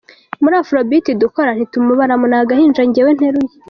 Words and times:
Muri 0.41 0.55
Afrobeat 0.61 1.05
dukora 1.21 1.49
ntitumubaramo, 1.53 2.25
ni 2.27 2.37
agahinja 2.41 2.81
njyewe 2.85 3.11
nteruye”. 3.17 3.55